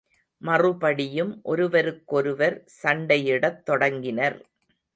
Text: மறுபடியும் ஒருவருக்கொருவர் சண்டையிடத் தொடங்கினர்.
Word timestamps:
மறுபடியும் 0.41 1.39
ஒருவருக்கொருவர் 1.43 2.57
சண்டையிடத் 2.83 3.61
தொடங்கினர். 3.63 4.39